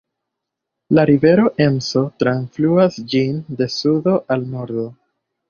La 0.97 1.03
rivero 1.09 1.43
Emso 1.65 2.03
trafluas 2.23 2.99
ĝin 3.13 3.37
de 3.61 3.69
sudo 3.77 4.17
al 4.37 4.49
nordo. 4.57 4.89